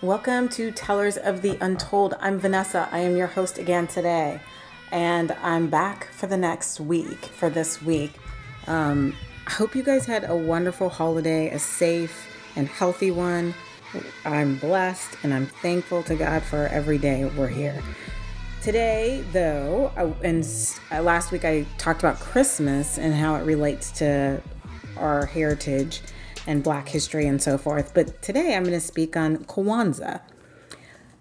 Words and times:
Welcome 0.00 0.48
to 0.50 0.70
Tellers 0.70 1.16
of 1.16 1.42
the 1.42 1.58
Untold. 1.60 2.14
I'm 2.20 2.38
Vanessa. 2.38 2.88
I 2.92 3.00
am 3.00 3.16
your 3.16 3.26
host 3.26 3.58
again 3.58 3.88
today, 3.88 4.40
and 4.92 5.32
I'm 5.42 5.66
back 5.66 6.04
for 6.12 6.28
the 6.28 6.36
next 6.36 6.78
week. 6.78 7.24
For 7.24 7.50
this 7.50 7.82
week, 7.82 8.12
um, 8.68 9.16
I 9.48 9.50
hope 9.50 9.74
you 9.74 9.82
guys 9.82 10.06
had 10.06 10.22
a 10.30 10.36
wonderful 10.36 10.88
holiday, 10.88 11.50
a 11.50 11.58
safe 11.58 12.32
and 12.54 12.68
healthy 12.68 13.10
one. 13.10 13.56
I'm 14.24 14.54
blessed 14.58 15.16
and 15.24 15.34
I'm 15.34 15.46
thankful 15.46 16.04
to 16.04 16.14
God 16.14 16.44
for 16.44 16.68
every 16.68 16.98
day 16.98 17.24
we're 17.36 17.48
here. 17.48 17.82
Today, 18.62 19.24
though, 19.32 19.90
and 20.22 20.46
last 20.92 21.32
week 21.32 21.44
I 21.44 21.66
talked 21.76 22.02
about 22.02 22.20
Christmas 22.20 22.98
and 22.98 23.12
how 23.12 23.34
it 23.34 23.42
relates 23.42 23.90
to 23.98 24.40
our 24.96 25.26
heritage 25.26 26.02
and 26.48 26.64
Black 26.64 26.88
history 26.88 27.26
and 27.26 27.40
so 27.40 27.58
forth. 27.58 27.92
But 27.94 28.20
today 28.22 28.56
I'm 28.56 28.64
going 28.64 28.74
to 28.74 28.80
speak 28.80 29.16
on 29.16 29.44
Kwanzaa. 29.44 30.20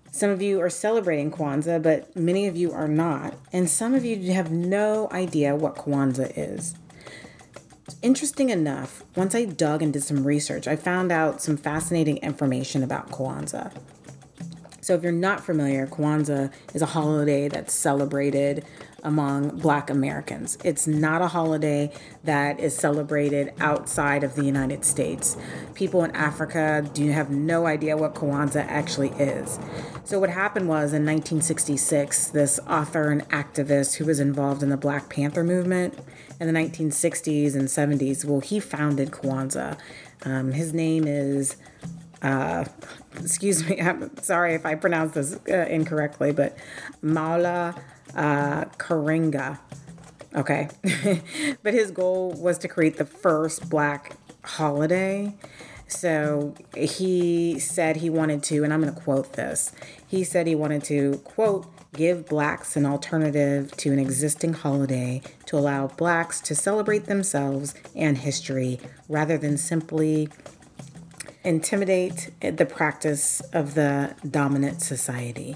Some 0.09 0.31
of 0.31 0.41
you 0.41 0.59
are 0.61 0.69
celebrating 0.69 1.29
Kwanzaa, 1.29 1.83
but 1.83 2.15
many 2.15 2.47
of 2.47 2.55
you 2.55 2.71
are 2.71 2.87
not. 2.87 3.35
And 3.53 3.69
some 3.69 3.93
of 3.93 4.05
you 4.05 4.31
have 4.31 4.49
no 4.49 5.09
idea 5.11 5.55
what 5.55 5.75
Kwanzaa 5.75 6.31
is. 6.35 6.75
Interesting 8.01 8.49
enough, 8.49 9.03
once 9.15 9.35
I 9.35 9.45
dug 9.45 9.81
and 9.81 9.91
did 9.93 10.03
some 10.03 10.25
research, 10.25 10.67
I 10.67 10.75
found 10.75 11.11
out 11.11 11.41
some 11.41 11.57
fascinating 11.57 12.17
information 12.17 12.81
about 12.81 13.11
Kwanzaa. 13.11 13.73
So, 14.87 14.95
if 14.95 15.03
you're 15.03 15.11
not 15.11 15.43
familiar, 15.43 15.85
Kwanzaa 15.85 16.49
is 16.73 16.81
a 16.81 16.85
holiday 16.85 17.49
that's 17.49 17.73
celebrated 17.73 18.63
among 19.03 19.57
Black 19.57 19.89
Americans. 19.89 20.57
It's 20.63 20.87
not 20.87 21.21
a 21.21 21.27
holiday 21.27 21.91
that 22.23 22.61
is 22.61 22.73
celebrated 22.73 23.53
outside 23.59 24.23
of 24.23 24.35
the 24.35 24.45
United 24.45 24.85
States. 24.85 25.35
People 25.73 26.05
in 26.05 26.11
Africa 26.11 26.89
do 26.93 27.11
have 27.11 27.29
no 27.29 27.65
idea 27.65 27.97
what 27.97 28.15
Kwanzaa 28.15 28.65
actually 28.65 29.09
is. 29.09 29.59
So, 30.05 30.21
what 30.21 30.29
happened 30.29 30.69
was 30.69 30.93
in 30.93 31.05
1966, 31.05 32.29
this 32.29 32.57
author 32.65 33.09
and 33.09 33.27
activist 33.27 33.95
who 33.95 34.05
was 34.05 34.21
involved 34.21 34.63
in 34.63 34.69
the 34.69 34.77
Black 34.77 35.09
Panther 35.09 35.43
movement 35.43 35.99
in 36.39 36.47
the 36.47 36.57
1960s 36.57 37.55
and 37.55 37.67
70s, 37.67 38.23
well, 38.23 38.39
he 38.39 38.61
founded 38.61 39.11
Kwanzaa. 39.11 39.77
Um, 40.23 40.53
his 40.53 40.73
name 40.73 41.05
is 41.05 41.57
uh, 42.21 42.65
excuse 43.19 43.67
me, 43.67 43.81
I'm 43.81 44.15
sorry 44.17 44.53
if 44.53 44.65
I 44.65 44.75
pronounce 44.75 45.13
this 45.13 45.39
uh, 45.49 45.67
incorrectly, 45.69 46.31
but 46.31 46.57
Maula 47.03 47.79
uh, 48.15 48.65
Karenga. 48.77 49.59
Okay. 50.35 50.69
but 51.63 51.73
his 51.73 51.91
goal 51.91 52.33
was 52.33 52.57
to 52.59 52.67
create 52.67 52.97
the 52.97 53.05
first 53.05 53.69
black 53.69 54.15
holiday. 54.43 55.33
So 55.87 56.53
he 56.75 57.59
said 57.59 57.97
he 57.97 58.09
wanted 58.09 58.43
to, 58.43 58.63
and 58.63 58.73
I'm 58.73 58.81
going 58.81 58.93
to 58.93 58.99
quote 58.99 59.33
this. 59.33 59.71
He 60.05 60.23
said 60.23 60.45
he 60.45 60.55
wanted 60.55 60.83
to, 60.85 61.17
quote, 61.23 61.65
give 61.93 62.27
blacks 62.27 62.75
an 62.75 62.85
alternative 62.85 63.75
to 63.77 63.93
an 63.93 63.99
existing 63.99 64.53
holiday 64.53 65.21
to 65.45 65.57
allow 65.57 65.87
blacks 65.87 66.41
to 66.41 66.53
celebrate 66.53 67.05
themselves 67.05 67.73
and 67.95 68.17
history 68.17 68.79
rather 69.07 69.37
than 69.37 69.57
simply 69.57 70.27
intimidate 71.47 72.29
the 72.41 72.65
practice 72.65 73.39
of 73.53 73.73
the 73.73 74.13
dominant 74.29 74.81
society. 74.81 75.55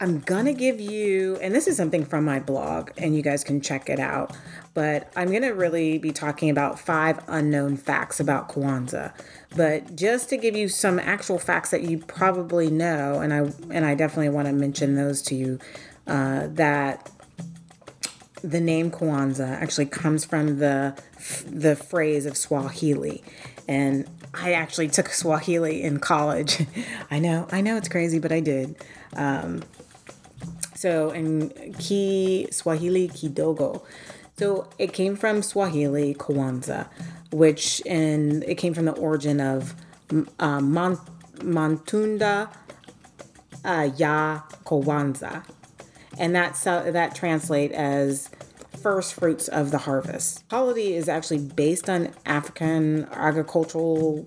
I'm 0.00 0.20
gonna 0.20 0.52
give 0.52 0.80
you, 0.80 1.36
and 1.36 1.54
this 1.54 1.66
is 1.66 1.76
something 1.76 2.04
from 2.04 2.24
my 2.24 2.38
blog, 2.38 2.90
and 2.96 3.16
you 3.16 3.22
guys 3.22 3.42
can 3.42 3.60
check 3.60 3.88
it 3.88 3.98
out. 3.98 4.36
But 4.72 5.12
I'm 5.16 5.32
gonna 5.32 5.54
really 5.54 5.98
be 5.98 6.12
talking 6.12 6.50
about 6.50 6.78
five 6.78 7.20
unknown 7.26 7.76
facts 7.76 8.20
about 8.20 8.48
Kwanzaa. 8.48 9.12
But 9.56 9.96
just 9.96 10.28
to 10.30 10.36
give 10.36 10.56
you 10.56 10.68
some 10.68 10.98
actual 10.98 11.38
facts 11.38 11.70
that 11.70 11.82
you 11.82 11.98
probably 11.98 12.70
know, 12.70 13.20
and 13.20 13.34
I 13.34 13.50
and 13.70 13.84
I 13.84 13.94
definitely 13.94 14.30
want 14.30 14.46
to 14.46 14.52
mention 14.52 14.94
those 14.94 15.20
to 15.22 15.34
you, 15.34 15.58
uh, 16.06 16.48
that 16.50 17.10
the 18.44 18.60
name 18.60 18.90
Kwanzaa 18.90 19.60
actually 19.60 19.86
comes 19.86 20.24
from 20.24 20.58
the 20.58 20.94
the 21.46 21.74
phrase 21.74 22.26
of 22.26 22.36
Swahili, 22.36 23.24
and 23.66 24.06
I 24.34 24.52
actually 24.52 24.88
took 24.88 25.08
Swahili 25.08 25.82
in 25.82 25.98
college. 25.98 26.66
I 27.10 27.18
know, 27.18 27.48
I 27.50 27.62
know 27.62 27.76
it's 27.76 27.88
crazy, 27.88 28.18
but 28.18 28.32
I 28.32 28.40
did. 28.40 28.76
Um, 29.14 29.62
so 30.74 31.10
in 31.10 31.50
Kiswahili 31.78 33.08
Kidogo. 33.08 33.82
So 34.36 34.68
it 34.78 34.92
came 34.92 35.16
from 35.16 35.42
Swahili 35.42 36.14
Kwanzaa, 36.14 36.88
which 37.30 37.80
and 37.86 38.42
it 38.44 38.56
came 38.56 38.74
from 38.74 38.84
the 38.84 38.92
origin 38.92 39.40
of 39.40 39.74
uh, 40.38 40.58
Matunda 40.60 42.50
uh, 43.64 43.90
Ya 43.96 44.42
Kwanzaa, 44.64 45.44
and 46.18 46.34
that 46.34 46.54
that 46.64 47.14
translate 47.14 47.72
as 47.72 48.30
first 48.82 49.14
fruits 49.14 49.48
of 49.48 49.70
the 49.70 49.78
harvest. 49.78 50.44
Holiday 50.50 50.92
is 50.92 51.08
actually 51.08 51.38
based 51.38 51.88
on 51.88 52.12
African 52.26 53.08
agricultural 53.12 54.26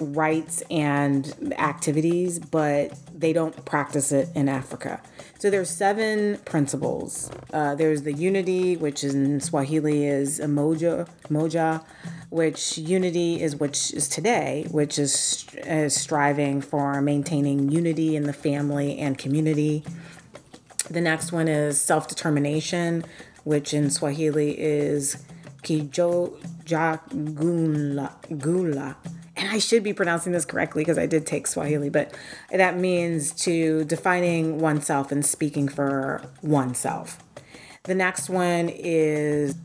rights 0.00 0.62
and 0.70 1.54
activities, 1.58 2.38
but 2.38 2.98
they 3.14 3.32
don't 3.32 3.64
practice 3.64 4.10
it 4.10 4.28
in 4.34 4.48
Africa. 4.48 5.00
So 5.38 5.50
there's 5.50 5.70
seven 5.70 6.38
principles. 6.38 7.30
Uh, 7.52 7.74
there's 7.74 8.02
the 8.02 8.12
unity, 8.12 8.76
which 8.76 9.04
in 9.04 9.40
Swahili 9.40 10.06
is 10.06 10.40
Umoja, 10.40 11.08
moja, 11.28 11.84
which 12.30 12.78
unity 12.78 13.40
is 13.40 13.56
which 13.56 13.92
is 13.92 14.08
today, 14.08 14.66
which 14.70 14.98
is, 14.98 15.46
is 15.58 15.94
striving 15.94 16.60
for 16.60 17.00
maintaining 17.00 17.70
unity 17.70 18.16
in 18.16 18.24
the 18.24 18.32
family 18.32 18.98
and 18.98 19.18
community. 19.18 19.84
The 20.90 21.00
next 21.00 21.32
one 21.32 21.48
is 21.48 21.80
self 21.80 22.08
determination, 22.08 23.04
which 23.44 23.72
in 23.72 23.90
Swahili 23.90 24.58
is 24.58 25.16
Kijo 25.62 26.36
Gula, 26.66 28.96
and 29.36 29.48
I 29.48 29.58
should 29.58 29.82
be 29.82 29.92
pronouncing 29.92 30.32
this 30.32 30.44
correctly 30.44 30.82
because 30.82 30.98
I 30.98 31.06
did 31.06 31.26
take 31.26 31.46
Swahili, 31.46 31.90
but 31.90 32.14
that 32.50 32.78
means 32.78 33.32
to 33.44 33.84
defining 33.84 34.58
oneself 34.58 35.10
and 35.10 35.24
speaking 35.24 35.68
for 35.68 36.22
oneself. 36.42 37.18
The 37.84 37.94
next 37.94 38.30
one 38.30 38.70
is 38.70 39.56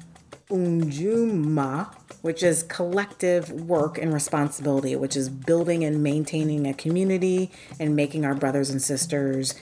Unjuma, 0.50 1.94
which 2.22 2.44
is 2.44 2.64
collective 2.64 3.52
work 3.52 3.98
and 3.98 4.14
responsibility, 4.14 4.96
which 4.96 5.16
is 5.16 5.30
building 5.30 5.84
and 5.84 6.04
maintaining 6.04 6.68
a 6.68 6.74
community 6.74 7.52
and 7.80 7.96
making 7.96 8.26
our 8.26 8.36
brothers 8.36 8.70
and 8.70 8.82
sisters 8.82 9.54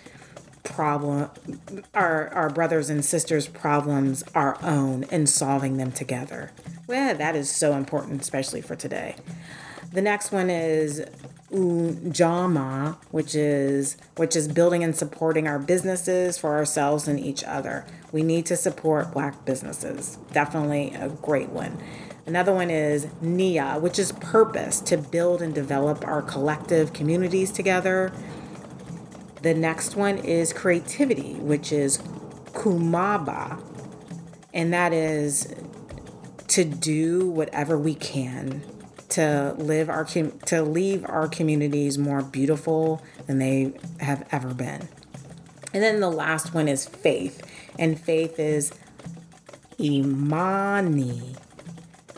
problem 0.67 1.29
our 1.93 2.27
our 2.33 2.49
brothers 2.49 2.89
and 2.89 3.03
sisters 3.03 3.47
problems 3.47 4.23
our 4.35 4.57
own 4.63 5.05
and 5.05 5.27
solving 5.27 5.77
them 5.77 5.91
together. 5.91 6.51
Well, 6.87 7.15
that 7.15 7.35
is 7.35 7.49
so 7.49 7.73
important 7.73 8.21
especially 8.21 8.61
for 8.61 8.75
today. 8.75 9.15
The 9.91 10.01
next 10.01 10.31
one 10.31 10.49
is 10.49 11.05
Ujamaa, 11.51 12.97
which 13.11 13.33
is 13.33 13.97
which 14.17 14.35
is 14.35 14.47
building 14.47 14.83
and 14.83 14.95
supporting 14.95 15.47
our 15.47 15.59
businesses 15.59 16.37
for 16.37 16.55
ourselves 16.55 17.07
and 17.07 17.19
each 17.19 17.43
other. 17.43 17.85
We 18.11 18.21
need 18.23 18.45
to 18.47 18.57
support 18.57 19.13
black 19.13 19.45
businesses. 19.45 20.17
Definitely 20.33 20.93
a 20.95 21.09
great 21.09 21.49
one. 21.49 21.81
Another 22.25 22.53
one 22.53 22.69
is 22.69 23.07
Nia, 23.21 23.79
which 23.79 23.97
is 23.97 24.11
purpose 24.11 24.81
to 24.81 24.97
build 24.97 25.41
and 25.41 25.55
develop 25.55 26.05
our 26.05 26.21
collective 26.21 26.91
communities 26.91 27.51
together. 27.51 28.11
The 29.41 29.53
next 29.53 29.95
one 29.95 30.17
is 30.17 30.51
creativity, 30.53 31.35
which 31.35 31.71
is 31.71 31.99
Kuumba, 32.53 33.61
and 34.53 34.73
that 34.73 34.93
is 34.93 35.53
to 36.47 36.63
do 36.63 37.29
whatever 37.29 37.77
we 37.77 37.93
can 37.93 38.63
to 39.09 39.55
live 39.57 39.89
our 39.89 40.05
to 40.05 40.61
leave 40.61 41.05
our 41.07 41.27
communities 41.27 41.97
more 41.97 42.21
beautiful 42.21 43.01
than 43.25 43.39
they 43.39 43.73
have 43.99 44.27
ever 44.31 44.53
been. 44.53 44.87
And 45.73 45.83
then 45.83 45.99
the 45.99 46.11
last 46.11 46.53
one 46.53 46.67
is 46.67 46.85
faith, 46.85 47.41
and 47.77 47.99
faith 47.99 48.39
is 48.39 48.71
imani, 49.79 51.35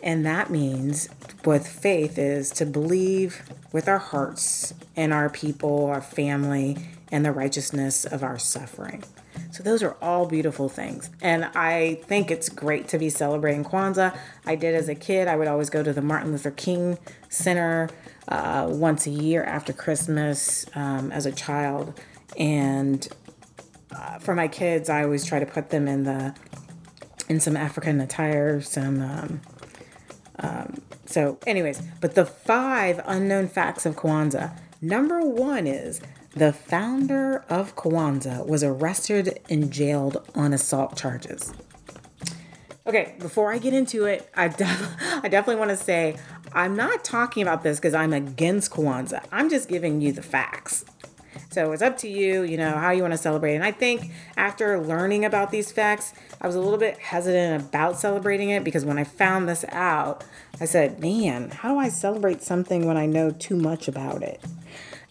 and 0.03 0.25
that 0.25 0.49
means 0.49 1.09
with 1.45 1.67
faith 1.67 2.17
is 2.17 2.49
to 2.51 2.65
believe 2.65 3.43
with 3.71 3.87
our 3.87 3.97
hearts 3.97 4.73
and 4.95 5.13
our 5.13 5.29
people, 5.29 5.85
our 5.85 6.01
family, 6.01 6.77
and 7.11 7.25
the 7.25 7.31
righteousness 7.31 8.05
of 8.05 8.23
our 8.23 8.37
suffering. 8.37 9.03
So 9.51 9.63
those 9.63 9.81
are 9.81 9.95
all 10.01 10.25
beautiful 10.25 10.69
things. 10.69 11.09
And 11.21 11.45
I 11.55 12.01
think 12.05 12.29
it's 12.29 12.49
great 12.49 12.87
to 12.89 12.99
be 12.99 13.09
celebrating 13.09 13.63
Kwanzaa. 13.63 14.15
I 14.45 14.55
did 14.55 14.75
as 14.75 14.89
a 14.89 14.95
kid. 14.95 15.27
I 15.27 15.35
would 15.35 15.47
always 15.47 15.69
go 15.69 15.81
to 15.81 15.91
the 15.91 16.01
Martin 16.01 16.31
Luther 16.31 16.51
King 16.51 16.97
Center 17.29 17.89
uh, 18.27 18.67
once 18.69 19.07
a 19.07 19.09
year 19.09 19.43
after 19.43 19.73
Christmas 19.73 20.65
um, 20.75 21.11
as 21.11 21.25
a 21.25 21.31
child. 21.31 21.99
And 22.37 23.07
uh, 23.95 24.19
for 24.19 24.35
my 24.35 24.47
kids, 24.47 24.89
I 24.89 25.03
always 25.03 25.25
try 25.25 25.39
to 25.39 25.45
put 25.45 25.69
them 25.71 25.87
in 25.87 26.03
the 26.03 26.35
in 27.27 27.39
some 27.39 27.55
African 27.55 28.01
attire, 28.01 28.59
some 28.59 29.01
um, 29.03 29.41
um, 30.39 30.81
so 31.05 31.37
anyways, 31.45 31.81
but 32.01 32.15
the 32.15 32.25
five 32.25 33.01
unknown 33.05 33.47
facts 33.47 33.85
of 33.85 33.95
Kwanzaa 33.95 34.57
Number 34.81 35.19
one 35.19 35.67
is 35.67 35.99
the 36.35 36.53
founder 36.53 37.43
of 37.49 37.75
Kwanzaa 37.75 38.45
was 38.45 38.63
arrested 38.63 39.39
and 39.49 39.71
jailed 39.71 40.25
on 40.35 40.53
assault 40.53 40.95
charges. 40.95 41.53
Okay, 42.85 43.15
before 43.19 43.51
I 43.51 43.57
get 43.57 43.73
into 43.73 44.05
it, 44.05 44.29
I, 44.35 44.47
def- 44.47 44.95
I 45.23 45.27
definitely 45.27 45.59
want 45.59 45.71
to 45.71 45.77
say 45.77 46.17
I'm 46.53 46.75
not 46.75 47.03
talking 47.03 47.43
about 47.43 47.63
this 47.63 47.77
because 47.79 47.93
I'm 47.93 48.13
against 48.13 48.71
Kwanzaa. 48.71 49.23
I'm 49.31 49.49
just 49.49 49.69
giving 49.69 50.01
you 50.01 50.11
the 50.11 50.21
facts. 50.21 50.85
So 51.51 51.71
it's 51.71 51.81
up 51.81 51.97
to 51.99 52.07
you, 52.07 52.43
you 52.43 52.57
know, 52.57 52.71
how 52.71 52.91
you 52.91 53.01
want 53.01 53.13
to 53.13 53.17
celebrate. 53.17 53.55
And 53.55 53.63
I 53.63 53.71
think 53.71 54.11
after 54.37 54.79
learning 54.79 55.25
about 55.25 55.49
these 55.49 55.71
facts, 55.71 56.13
I 56.39 56.45
was 56.45 56.55
a 56.55 56.59
little 56.59 56.77
bit 56.77 56.99
hesitant 56.99 57.63
about 57.63 57.99
celebrating 57.99 58.51
it 58.51 58.63
because 58.63 58.85
when 58.85 58.99
I 58.99 59.03
found 59.03 59.49
this 59.49 59.65
out, 59.69 60.23
I 60.61 60.65
said, 60.65 60.99
man, 60.99 61.49
how 61.49 61.73
do 61.73 61.79
I 61.79 61.89
celebrate 61.89 62.43
something 62.43 62.85
when 62.85 62.97
I 62.97 63.07
know 63.07 63.31
too 63.31 63.55
much 63.55 63.87
about 63.87 64.21
it? 64.21 64.41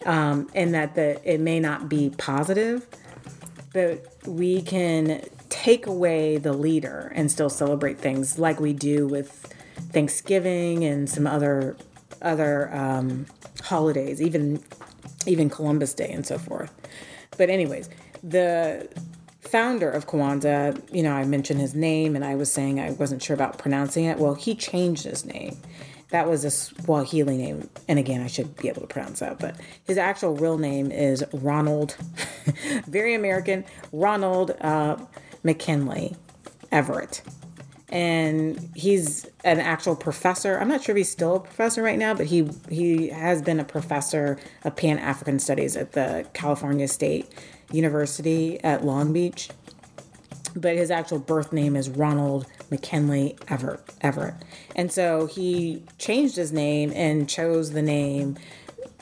Um, 0.05 0.49
and 0.55 0.73
that 0.73 0.95
the, 0.95 1.19
it 1.29 1.41
may 1.41 1.59
not 1.59 1.89
be 1.89 2.09
positive, 2.17 2.87
but 3.73 4.05
we 4.25 4.61
can 4.61 5.21
take 5.49 5.87
away 5.87 6.37
the 6.37 6.53
leader 6.53 7.11
and 7.15 7.29
still 7.29 7.49
celebrate 7.49 7.97
things 7.97 8.39
like 8.39 8.59
we 8.59 8.71
do 8.71 9.07
with 9.07 9.53
Thanksgiving 9.91 10.83
and 10.85 11.09
some 11.09 11.27
other 11.27 11.75
other 12.21 12.73
um, 12.73 13.25
holidays, 13.63 14.21
even 14.21 14.63
even 15.25 15.49
Columbus 15.49 15.93
Day 15.93 16.09
and 16.09 16.25
so 16.25 16.37
forth. 16.37 16.73
But 17.37 17.49
anyways, 17.49 17.89
the 18.23 18.89
founder 19.41 19.89
of 19.89 20.07
Kwanzaa, 20.07 20.93
you 20.93 21.03
know, 21.03 21.11
I 21.11 21.25
mentioned 21.25 21.59
his 21.59 21.73
name 21.73 22.15
and 22.15 22.23
I 22.23 22.35
was 22.35 22.51
saying 22.51 22.79
I 22.79 22.91
wasn't 22.91 23.21
sure 23.23 23.33
about 23.33 23.57
pronouncing 23.57 24.05
it. 24.05 24.17
Well, 24.17 24.35
he 24.35 24.55
changed 24.55 25.03
his 25.03 25.25
name. 25.25 25.57
That 26.09 26.27
was 26.27 26.43
a 26.43 26.51
Swahili 26.51 27.37
name. 27.37 27.69
And 27.87 27.99
again, 27.99 28.21
I 28.21 28.27
should 28.27 28.55
be 28.57 28.67
able 28.67 28.81
to 28.81 28.87
pronounce 28.87 29.19
that, 29.19 29.39
but 29.39 29.55
his 29.85 29.97
actual 29.97 30.35
real 30.35 30.57
name 30.57 30.91
is 30.91 31.23
Ronald, 31.33 31.95
very 32.87 33.13
American, 33.13 33.63
Ronald 33.91 34.51
uh, 34.61 34.97
McKinley 35.43 36.15
Everett. 36.71 37.21
And 37.91 38.69
he's 38.75 39.27
an 39.43 39.59
actual 39.59 39.95
professor. 39.95 40.59
I'm 40.59 40.67
not 40.67 40.83
sure 40.83 40.93
if 40.93 40.97
he's 40.97 41.11
still 41.11 41.37
a 41.37 41.39
professor 41.39 41.81
right 41.81 41.97
now, 41.97 42.13
but 42.13 42.27
he 42.27 42.47
he 42.69 43.09
has 43.09 43.41
been 43.41 43.59
a 43.59 43.63
professor 43.63 44.37
of 44.63 44.75
Pan 44.75 44.99
African 44.99 45.39
Studies 45.39 45.75
at 45.75 45.93
the 45.93 46.27
California 46.33 46.87
State 46.87 47.33
University 47.71 48.63
at 48.63 48.85
Long 48.85 49.11
Beach. 49.11 49.49
But 50.55 50.75
his 50.75 50.91
actual 50.91 51.17
birth 51.17 51.51
name 51.51 51.75
is 51.75 51.89
Ronald 51.89 52.45
McKinley 52.69 53.37
Everett. 53.47 53.81
Everett. 54.01 54.35
And 54.75 54.91
so 54.91 55.25
he 55.25 55.83
changed 55.97 56.35
his 56.35 56.51
name 56.51 56.91
and 56.95 57.27
chose 57.29 57.71
the 57.71 57.81
name 57.81 58.37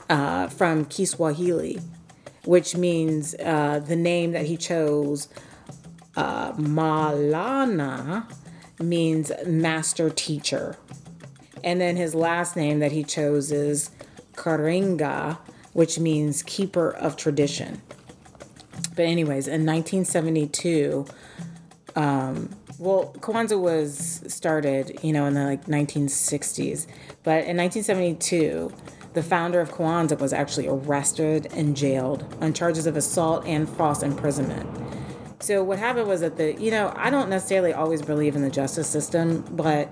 uh, 0.10 0.48
from 0.48 0.86
Kiswahili, 0.86 1.80
which 2.46 2.76
means 2.76 3.36
uh, 3.36 3.80
the 3.80 3.96
name 3.96 4.32
that 4.32 4.46
he 4.46 4.58
chose 4.58 5.28
uh, 6.16 6.54
Malana 6.54 8.32
means 8.80 9.32
master 9.46 10.10
teacher. 10.10 10.78
And 11.64 11.82
then 11.82 11.96
his 11.96 12.16
last 12.16 12.56
name 12.56 12.80
that 12.80 12.92
he 12.92 13.04
chose 13.04 13.52
is 13.52 13.92
Karenga, 14.34 15.38
which 15.74 16.00
means 16.00 16.44
keeper 16.44 16.92
of 16.92 17.18
tradition. 17.18 17.82
But, 18.96 19.06
anyways, 19.06 19.48
in 19.48 19.66
1972, 19.66 21.06
um, 21.96 22.50
well, 22.80 23.14
Kwanzaa 23.20 23.60
was 23.60 24.24
started, 24.28 25.00
you 25.04 25.14
know, 25.14 25.26
in 25.26 25.34
the 25.34 25.44
like 25.44 25.66
1960s. 25.66 26.88
But 27.24 27.46
in 27.46 27.58
1972, 27.58 28.72
the 29.14 29.24
founder 29.24 29.60
of 29.60 29.72
Kwanzaa 29.72 30.20
was 30.20 30.34
actually 30.34 30.68
arrested 30.68 31.48
and 31.54 31.76
jailed 31.76 32.26
on 32.42 32.54
charges 32.54 32.86
of 32.86 32.96
assault 32.96 33.46
and 33.46 33.68
false 33.68 34.04
imprisonment. 34.04 34.70
So 35.40 35.64
what 35.64 35.80
happened 35.80 36.08
was 36.08 36.22
that 36.22 36.38
the 36.38 36.54
you 36.60 36.72
know 36.72 36.94
I 36.96 37.10
don't 37.10 37.30
necessarily 37.30 37.74
always 37.74 38.02
believe 38.02 38.36
in 38.36 38.42
the 38.42 38.50
justice 38.50 38.88
system, 38.88 39.44
but 39.52 39.92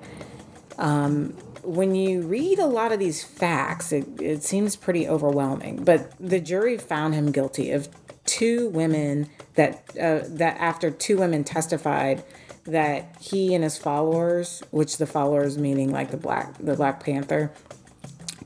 um, 0.77 1.29
when 1.63 1.95
you 1.95 2.21
read 2.21 2.59
a 2.59 2.65
lot 2.65 2.91
of 2.91 2.99
these 2.99 3.23
facts, 3.23 3.91
it, 3.91 4.05
it 4.21 4.43
seems 4.43 4.75
pretty 4.75 5.07
overwhelming. 5.07 5.83
But 5.83 6.11
the 6.19 6.39
jury 6.39 6.77
found 6.77 7.13
him 7.13 7.31
guilty 7.31 7.71
of 7.71 7.89
two 8.25 8.69
women 8.69 9.29
that 9.55 9.89
uh, 9.99 10.21
that 10.27 10.57
after 10.59 10.91
two 10.91 11.17
women 11.17 11.43
testified 11.43 12.23
that 12.65 13.15
he 13.19 13.53
and 13.53 13.63
his 13.63 13.77
followers, 13.77 14.63
which 14.71 14.97
the 14.97 15.05
followers 15.05 15.57
meaning 15.57 15.91
like 15.91 16.11
the 16.11 16.17
black 16.17 16.57
the 16.57 16.75
Black 16.75 17.03
Panther, 17.03 17.51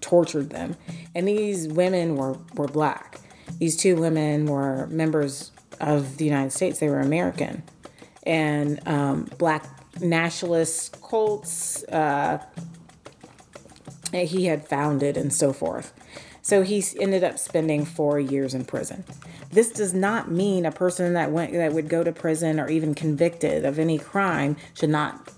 tortured 0.02 0.50
them, 0.50 0.76
and 1.16 1.28
these 1.28 1.68
women 1.68 2.16
were 2.16 2.38
were 2.56 2.68
black. 2.68 3.20
These 3.60 3.78
two 3.78 3.96
women 3.96 4.46
were 4.46 4.88
members 4.88 5.52
of 5.80 6.18
the 6.18 6.26
United 6.26 6.52
States. 6.52 6.80
They 6.80 6.90
were 6.90 7.00
American. 7.00 7.64
And 8.24 8.86
um, 8.88 9.30
black 9.38 9.66
nationalist 10.02 11.02
cults 11.02 11.84
uh, 11.86 12.44
he 14.12 14.46
had 14.46 14.68
founded 14.68 15.18
and 15.18 15.34
so 15.34 15.54
forth. 15.54 15.94
So 16.50 16.64
he 16.64 16.84
ended 17.00 17.24
up 17.24 17.38
spending 17.38 17.86
four 17.86 18.20
years 18.20 18.56
in 18.56 18.66
prison. 18.66 19.04
This 19.52 19.70
does 19.72 19.94
not 19.94 20.32
mean 20.32 20.66
a 20.66 20.72
person 20.72 21.14
that 21.14 21.32
went 21.32 21.54
that 21.54 21.74
would 21.74 21.88
go 21.88 22.04
to 22.04 22.12
prison 22.12 22.60
or 22.60 22.68
even 22.68 22.96
convicted 22.96 23.66
of 23.66 23.78
any 23.78 24.00
crime 24.00 24.58
should 24.74 24.90
not 24.90 25.32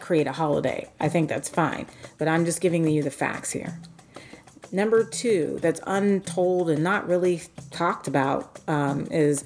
create 0.00 0.26
a 0.26 0.32
holiday. 0.32 0.90
I 0.98 1.08
think 1.08 1.28
that's 1.28 1.48
fine, 1.48 1.86
but 2.18 2.26
I'm 2.26 2.44
just 2.44 2.60
giving 2.60 2.88
you 2.88 3.04
the 3.04 3.10
facts 3.12 3.52
here. 3.52 3.78
Number 4.72 5.04
two, 5.04 5.60
that's 5.62 5.80
untold 5.86 6.70
and 6.70 6.82
not 6.82 7.06
really 7.06 7.42
talked 7.70 8.08
about, 8.08 8.58
um, 8.66 9.06
is 9.12 9.44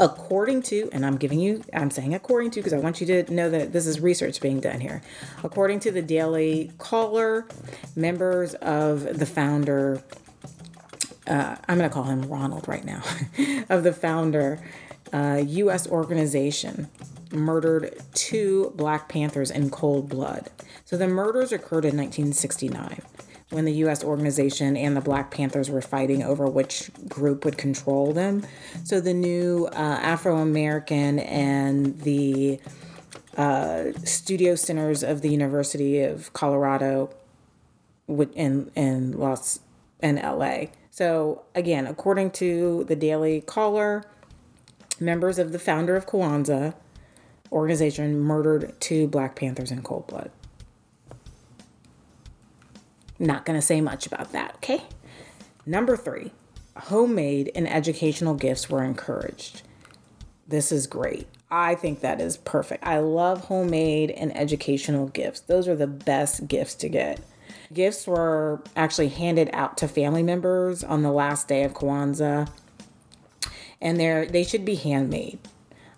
according 0.00 0.62
to, 0.62 0.88
and 0.92 1.04
I'm 1.04 1.18
giving 1.18 1.38
you, 1.38 1.62
I'm 1.74 1.90
saying 1.90 2.14
according 2.14 2.52
to 2.52 2.60
because 2.60 2.72
I 2.72 2.78
want 2.78 3.02
you 3.02 3.06
to 3.08 3.32
know 3.34 3.50
that 3.50 3.74
this 3.74 3.86
is 3.86 4.00
research 4.00 4.40
being 4.40 4.58
done 4.58 4.80
here. 4.80 5.02
According 5.44 5.80
to 5.80 5.90
the 5.90 6.00
Daily 6.00 6.72
Caller, 6.78 7.46
members 7.94 8.54
of 8.54 9.18
the 9.18 9.26
founder, 9.26 10.02
uh, 11.30 11.56
I'm 11.68 11.78
going 11.78 11.88
to 11.88 11.94
call 11.94 12.04
him 12.04 12.22
Ronald 12.22 12.66
right 12.66 12.84
now, 12.84 13.02
of 13.68 13.84
the 13.84 13.92
founder, 13.92 14.60
uh, 15.12 15.42
U.S. 15.46 15.88
organization 15.88 16.88
murdered 17.30 17.94
two 18.14 18.72
Black 18.74 19.08
Panthers 19.08 19.50
in 19.50 19.70
cold 19.70 20.08
blood. 20.08 20.50
So 20.84 20.96
the 20.96 21.06
murders 21.06 21.52
occurred 21.52 21.84
in 21.84 21.96
1969 21.96 23.00
when 23.50 23.64
the 23.64 23.72
U.S. 23.74 24.02
organization 24.02 24.76
and 24.76 24.96
the 24.96 25.00
Black 25.00 25.30
Panthers 25.30 25.70
were 25.70 25.80
fighting 25.80 26.22
over 26.22 26.46
which 26.48 26.90
group 27.08 27.44
would 27.44 27.56
control 27.56 28.12
them. 28.12 28.44
So 28.82 29.00
the 29.00 29.14
new 29.14 29.68
uh, 29.72 29.76
Afro 29.76 30.38
American 30.38 31.20
and 31.20 32.00
the 32.00 32.60
uh, 33.36 33.92
studio 34.04 34.56
centers 34.56 35.04
of 35.04 35.22
the 35.22 35.28
University 35.28 36.00
of 36.00 36.32
Colorado 36.32 37.14
in 38.08 38.70
in 38.74 39.12
Los 39.12 39.60
in 40.02 40.16
LA. 40.16 40.66
So 40.90 41.42
again, 41.54 41.86
according 41.86 42.32
to 42.32 42.84
the 42.84 42.96
Daily 42.96 43.40
Caller, 43.40 44.04
members 44.98 45.38
of 45.38 45.52
the 45.52 45.58
founder 45.58 45.96
of 45.96 46.06
Kwanzaa 46.06 46.74
organization 47.52 48.20
murdered 48.20 48.78
two 48.80 49.08
Black 49.08 49.34
Panthers 49.36 49.70
in 49.70 49.82
cold 49.82 50.06
blood. 50.06 50.30
Not 53.18 53.44
going 53.44 53.58
to 53.58 53.66
say 53.66 53.80
much 53.80 54.06
about 54.06 54.32
that, 54.32 54.54
okay? 54.56 54.82
Number 55.66 55.96
three, 55.96 56.32
homemade 56.76 57.50
and 57.54 57.68
educational 57.68 58.34
gifts 58.34 58.70
were 58.70 58.82
encouraged. 58.82 59.62
This 60.48 60.72
is 60.72 60.86
great. 60.86 61.28
I 61.50 61.74
think 61.74 62.00
that 62.00 62.20
is 62.20 62.36
perfect. 62.36 62.84
I 62.84 62.98
love 62.98 63.44
homemade 63.44 64.10
and 64.10 64.36
educational 64.36 65.08
gifts. 65.08 65.40
Those 65.40 65.68
are 65.68 65.76
the 65.76 65.86
best 65.86 66.48
gifts 66.48 66.74
to 66.76 66.88
get. 66.88 67.20
Gifts 67.72 68.06
were 68.06 68.62
actually 68.74 69.08
handed 69.08 69.48
out 69.52 69.76
to 69.78 69.88
family 69.88 70.22
members 70.22 70.82
on 70.82 71.02
the 71.02 71.12
last 71.12 71.46
day 71.46 71.62
of 71.62 71.72
Kwanzaa, 71.72 72.48
and 73.80 73.98
they 73.98 74.26
they 74.30 74.44
should 74.44 74.64
be 74.64 74.74
handmade. 74.74 75.38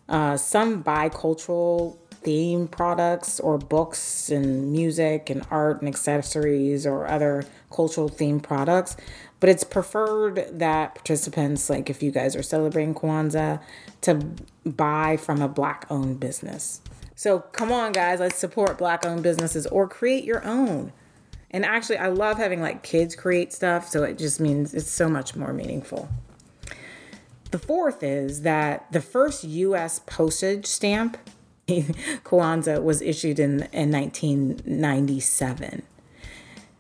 Uh, 0.09 0.37
some 0.37 0.85
bicultural 0.85 1.97
theme 2.23 2.69
products 2.69 3.41
or 3.41 3.59
books 3.59 4.31
and 4.31 4.71
music 4.71 5.29
and 5.31 5.45
art 5.50 5.81
and 5.81 5.88
accessories 5.88 6.87
or 6.87 7.07
other 7.07 7.45
cultural 7.71 8.09
themed 8.09 8.43
products. 8.43 8.97
But 9.41 9.49
it's 9.49 9.64
preferred 9.64 10.47
that 10.52 10.95
participants, 10.95 11.69
like 11.69 11.91
if 11.91 12.02
you 12.02 12.12
guys 12.12 12.37
are 12.37 12.43
celebrating 12.43 12.95
Kwanzaa, 12.95 13.61
to 14.02 14.14
buy 14.64 15.17
from 15.17 15.43
a 15.43 15.49
black 15.49 15.87
owned 15.91 16.21
business. 16.21 16.81
So 17.17 17.41
come 17.41 17.73
on, 17.73 17.93
guys, 17.93 18.21
let's 18.21 18.37
support 18.37 18.79
black 18.79 19.05
owned 19.05 19.23
businesses 19.23 19.67
or 19.67 19.88
create 19.88 20.25
your 20.25 20.45
own. 20.45 20.93
And 21.52 21.64
actually, 21.64 21.99
I 21.99 22.09
love 22.09 22.38
having 22.38 22.61
like 22.61 22.82
kids 22.82 23.14
create 23.14 23.52
stuff, 23.52 23.88
so 23.88 24.02
it 24.02 24.18
just 24.18 24.40
means 24.40 24.73
it's 24.75 24.90
so 24.90 25.09
much 25.09 25.37
more 25.37 25.52
meaningful. 25.52 26.09
The 27.50 27.59
fourth 27.59 28.02
is 28.02 28.42
that 28.42 28.90
the 28.92 29.02
first 29.02 29.44
US 29.44 30.00
postage 30.06 30.64
stamp 30.64 31.18
Kwanzaa 31.68 32.82
was 32.82 33.02
issued 33.02 33.38
in, 33.38 33.68
in 33.73 33.90
1997. 33.92 35.82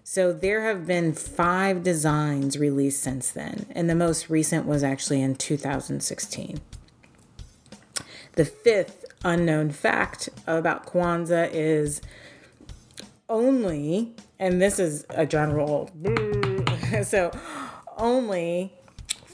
So 0.02 0.32
there 0.32 0.62
have 0.62 0.86
been 0.86 1.12
five 1.12 1.82
designs 1.82 2.58
released 2.58 3.02
since 3.02 3.30
then, 3.30 3.66
and 3.70 3.88
the 3.88 3.94
most 3.94 4.28
recent 4.28 4.66
was 4.66 4.82
actually 4.82 5.22
in 5.22 5.36
2016. 5.36 6.60
The 8.32 8.44
fifth 8.44 9.04
unknown 9.24 9.70
fact 9.70 10.28
about 10.46 10.86
Kwanzaa 10.86 11.50
is 11.52 12.00
only, 13.28 14.14
and 14.42 14.60
this 14.60 14.78
is 14.80 15.06
a 15.10 15.24
general, 15.24 15.88
so 17.04 17.30
only 17.96 18.72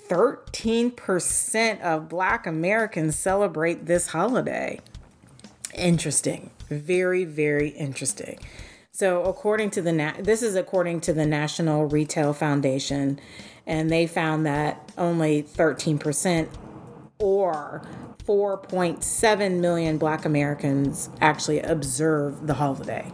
13% 0.07 1.81
of 1.81 2.11
Black 2.11 2.47
Americans 2.47 3.17
celebrate 3.17 3.87
this 3.87 4.09
holiday. 4.09 4.79
Interesting. 5.75 6.51
Very, 6.69 7.25
very 7.25 7.71
interesting. 7.71 8.39
So, 8.93 9.23
according 9.25 9.71
to 9.71 9.83
the 9.83 9.93
Na- 9.93 10.13
this 10.19 10.43
is 10.43 10.55
according 10.55 11.01
to 11.03 11.15
the 11.15 11.25
National 11.25 11.87
Retail 11.87 12.35
Foundation, 12.35 13.19
and 13.67 13.91
they 13.91 14.07
found 14.07 14.45
that 14.45 14.93
only 14.99 15.43
13% 15.43 16.49
or 17.19 17.81
4.7 18.27 19.61
million 19.61 19.97
Black 19.97 20.27
Americans 20.27 21.09
actually 21.23 21.61
observe 21.61 22.47
the 22.47 22.55
holiday. 22.55 23.11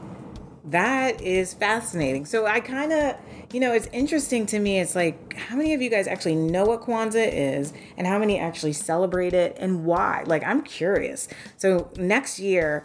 That 0.65 1.21
is 1.21 1.55
fascinating. 1.55 2.25
So, 2.25 2.47
I 2.47 2.61
kind 2.61 2.93
of 2.93 3.17
you 3.55 3.61
know, 3.61 3.73
it's 3.73 3.87
interesting 3.93 4.47
to 4.47 4.59
me. 4.59 4.81
It's 4.81 4.97
like, 4.97 5.35
how 5.35 5.55
many 5.55 5.75
of 5.75 5.81
you 5.81 5.89
guys 5.89 6.09
actually 6.09 6.35
know 6.35 6.65
what 6.65 6.83
Kwanzaa 6.83 7.31
is 7.33 7.73
and 7.97 8.05
how 8.05 8.19
many 8.19 8.37
actually 8.37 8.73
celebrate 8.73 9.33
it 9.33 9.57
and 9.61 9.85
why? 9.85 10.25
Like, 10.27 10.43
I'm 10.43 10.61
curious. 10.63 11.29
So, 11.57 11.89
next 11.97 12.41
year, 12.41 12.85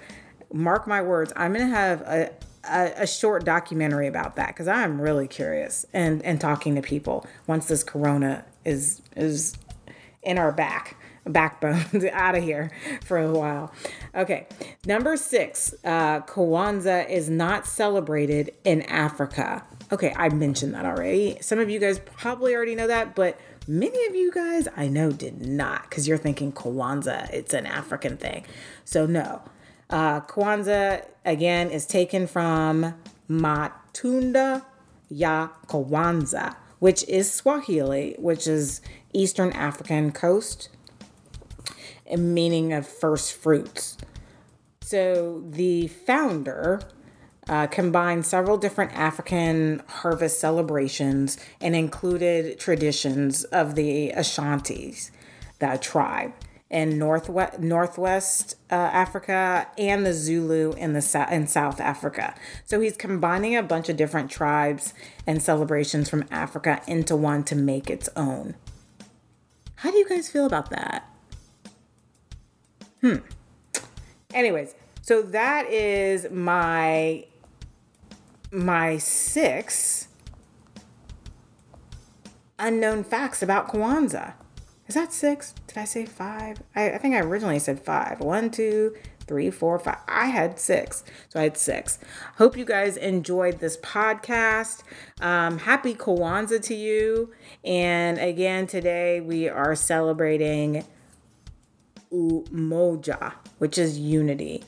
mark 0.53 0.85
my 0.85 1.01
words, 1.01 1.33
I'm 1.35 1.53
going 1.53 1.67
to 1.67 1.75
have 1.75 2.01
a, 2.01 2.31
a, 2.65 2.91
a, 2.97 3.07
short 3.07 3.45
documentary 3.45 4.05
about 4.05 4.35
that 4.35 4.49
because 4.49 4.67
I'm 4.67 5.01
really 5.01 5.27
curious 5.27 5.87
and, 5.91 6.23
and 6.23 6.39
talking 6.39 6.75
to 6.75 6.83
people 6.83 7.25
once 7.47 7.65
this 7.65 7.83
corona 7.83 8.45
is, 8.63 9.01
is 9.15 9.55
in 10.21 10.37
our 10.37 10.51
back 10.51 10.97
backbone 11.31 11.85
out 12.13 12.35
of 12.35 12.43
here 12.43 12.71
for 13.03 13.17
a 13.17 13.31
while. 13.31 13.73
Okay, 14.15 14.47
number 14.85 15.15
six, 15.15 15.73
uh, 15.83 16.21
Kwanzaa 16.21 17.09
is 17.09 17.29
not 17.29 17.65
celebrated 17.67 18.51
in 18.63 18.81
Africa. 18.83 19.63
Okay, 19.91 20.13
I 20.15 20.29
mentioned 20.29 20.73
that 20.73 20.85
already. 20.85 21.37
Some 21.41 21.59
of 21.59 21.69
you 21.69 21.79
guys 21.79 21.99
probably 21.99 22.55
already 22.55 22.75
know 22.75 22.87
that, 22.87 23.15
but 23.15 23.39
many 23.67 24.05
of 24.05 24.15
you 24.15 24.31
guys 24.31 24.67
I 24.75 24.87
know 24.87 25.11
did 25.11 25.45
not 25.45 25.83
because 25.83 26.07
you're 26.07 26.17
thinking 26.17 26.51
Kwanzaa, 26.51 27.29
it's 27.31 27.53
an 27.53 27.65
African 27.65 28.17
thing. 28.17 28.45
So, 28.85 29.05
no. 29.05 29.41
Uh, 29.89 30.21
Kwanzaa, 30.21 31.05
again, 31.25 31.71
is 31.71 31.85
taken 31.85 32.27
from 32.27 32.93
Matunda 33.29 34.63
ya 35.09 35.49
Kwanzaa, 35.67 36.55
which 36.79 37.03
is 37.07 37.31
Swahili, 37.31 38.15
which 38.19 38.47
is 38.47 38.81
Eastern 39.13 39.51
African 39.53 40.11
coast, 40.11 40.69
meaning 42.17 42.73
of 42.73 42.87
first 42.87 43.33
fruits. 43.33 43.97
So, 44.81 45.43
the 45.47 45.87
founder, 45.87 46.81
uh, 47.47 47.67
combined 47.67 48.25
several 48.25 48.57
different 48.57 48.93
African 48.93 49.81
harvest 49.87 50.39
celebrations 50.39 51.37
and 51.59 51.75
included 51.75 52.59
traditions 52.59 53.43
of 53.45 53.75
the 53.75 54.13
Ashantis, 54.15 55.11
the 55.59 55.77
tribe 55.81 56.33
in 56.69 56.99
northwest 56.99 57.59
northwest 57.59 58.55
uh, 58.71 58.75
Africa 58.75 59.67
and 59.77 60.05
the 60.05 60.13
Zulu 60.13 60.73
in 60.73 60.93
the 60.93 61.27
in 61.31 61.47
South 61.47 61.81
Africa. 61.81 62.35
So 62.65 62.79
he's 62.79 62.95
combining 62.95 63.55
a 63.55 63.63
bunch 63.63 63.89
of 63.89 63.97
different 63.97 64.29
tribes 64.29 64.93
and 65.25 65.41
celebrations 65.41 66.09
from 66.09 66.25
Africa 66.29 66.81
into 66.87 67.15
one 67.15 67.43
to 67.45 67.55
make 67.55 67.89
its 67.89 68.09
own. 68.15 68.55
How 69.75 69.91
do 69.91 69.97
you 69.97 70.07
guys 70.07 70.29
feel 70.29 70.45
about 70.45 70.69
that? 70.69 71.08
Hmm. 73.01 73.17
Anyways, 74.33 74.75
so 75.01 75.21
that 75.21 75.69
is 75.71 76.29
my 76.31 77.25
my 78.51 78.97
six 78.97 80.07
unknown 82.57 83.03
facts 83.03 83.41
about 83.41 83.69
Kwanzaa. 83.69 84.33
Is 84.87 84.95
that 84.95 85.13
six? 85.13 85.53
Did 85.67 85.77
I 85.77 85.85
say 85.85 86.05
five? 86.05 86.61
I, 86.75 86.91
I 86.91 86.97
think 86.97 87.15
I 87.15 87.19
originally 87.19 87.59
said 87.59 87.79
five. 87.79 88.19
One, 88.19 88.49
two, 88.49 88.95
three, 89.27 89.51
four, 89.51 89.77
five. 89.77 89.99
I 90.07 90.25
had 90.25 90.59
six. 90.59 91.03
So 91.29 91.39
I 91.39 91.43
had 91.43 91.57
six. 91.57 91.99
Hope 92.37 92.57
you 92.57 92.65
guys 92.65 92.97
enjoyed 92.97 93.59
this 93.59 93.77
podcast. 93.77 94.81
Um, 95.21 95.59
happy 95.59 95.93
Kwanzaa 95.93 96.61
to 96.63 96.73
you. 96.73 97.31
And 97.63 98.17
again, 98.17 98.65
today 98.65 99.21
we 99.21 99.47
are 99.47 99.75
celebrating 99.75 100.85
Umoja, 102.11 103.33
which 103.57 103.77
is 103.77 103.99
unity. 103.99 104.63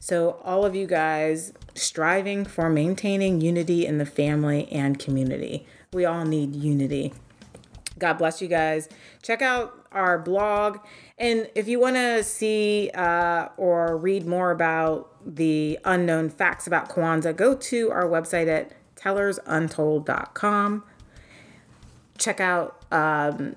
So, 0.00 0.40
all 0.44 0.64
of 0.64 0.74
you 0.74 0.86
guys 0.86 1.52
striving 1.74 2.44
for 2.44 2.68
maintaining 2.68 3.40
unity 3.40 3.86
in 3.86 3.98
the 3.98 4.06
family 4.06 4.70
and 4.70 4.98
community. 4.98 5.66
We 5.92 6.04
all 6.04 6.24
need 6.24 6.54
unity. 6.54 7.14
God 7.98 8.14
bless 8.14 8.42
you 8.42 8.48
guys. 8.48 8.88
Check 9.22 9.42
out 9.42 9.86
our 9.92 10.18
blog. 10.18 10.78
And 11.18 11.48
if 11.54 11.68
you 11.68 11.78
want 11.78 11.96
to 11.96 12.24
see 12.24 12.90
uh, 12.94 13.48
or 13.56 13.96
read 13.96 14.26
more 14.26 14.50
about 14.50 15.10
the 15.24 15.78
unknown 15.84 16.28
facts 16.28 16.66
about 16.66 16.88
Kwanzaa, 16.88 17.36
go 17.36 17.54
to 17.54 17.90
our 17.90 18.04
website 18.04 18.48
at 18.48 18.72
tellersuntold.com. 18.96 20.84
Check 22.18 22.40
out 22.40 22.84
um, 22.90 23.56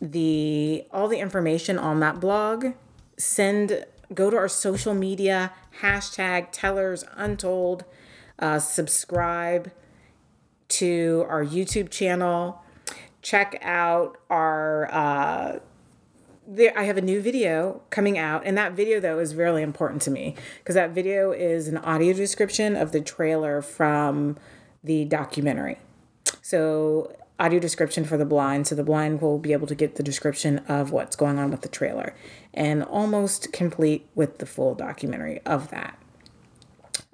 the 0.00 0.84
all 0.90 1.08
the 1.08 1.18
information 1.18 1.78
on 1.78 2.00
that 2.00 2.20
blog. 2.20 2.74
Send 3.18 3.84
go 4.14 4.30
to 4.30 4.36
our 4.36 4.48
social 4.48 4.94
media 4.94 5.52
hashtag 5.80 6.48
tellers 6.52 7.04
untold 7.14 7.84
uh, 8.38 8.58
subscribe 8.58 9.70
to 10.68 11.24
our 11.28 11.44
youtube 11.44 11.90
channel 11.90 12.62
check 13.22 13.58
out 13.62 14.16
our 14.30 14.92
uh, 14.92 15.58
there, 16.50 16.76
I 16.76 16.82
have 16.82 16.96
a 16.96 17.02
new 17.02 17.20
video 17.20 17.80
coming 17.90 18.18
out, 18.18 18.42
and 18.44 18.58
that 18.58 18.72
video 18.72 18.98
though 18.98 19.20
is 19.20 19.36
really 19.36 19.62
important 19.62 20.02
to 20.02 20.10
me 20.10 20.34
because 20.58 20.74
that 20.74 20.90
video 20.90 21.30
is 21.30 21.68
an 21.68 21.78
audio 21.78 22.12
description 22.12 22.74
of 22.74 22.90
the 22.90 23.00
trailer 23.00 23.62
from 23.62 24.36
the 24.82 25.04
documentary. 25.04 25.78
So 26.42 27.14
audio 27.40 27.58
description 27.58 28.04
for 28.04 28.16
the 28.16 28.24
blind 28.24 28.66
so 28.66 28.74
the 28.74 28.84
blind 28.84 29.20
will 29.20 29.38
be 29.38 29.52
able 29.52 29.66
to 29.66 29.74
get 29.74 29.96
the 29.96 30.02
description 30.02 30.58
of 30.68 30.92
what's 30.92 31.16
going 31.16 31.38
on 31.38 31.50
with 31.50 31.62
the 31.62 31.68
trailer 31.68 32.14
and 32.52 32.84
almost 32.84 33.52
complete 33.52 34.06
with 34.14 34.38
the 34.38 34.46
full 34.46 34.74
documentary 34.74 35.40
of 35.46 35.70
that. 35.70 35.98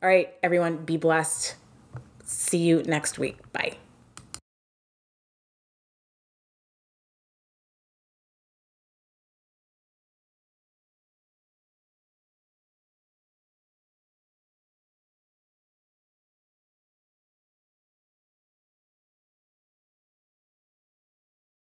All 0.03 0.09
right, 0.09 0.35
everyone, 0.43 0.85
be 0.85 0.97
blessed. 0.97 1.55
See 2.25 2.59
you 2.59 2.83
next 2.83 3.19
week. 3.19 3.51
Bye. 3.53 3.77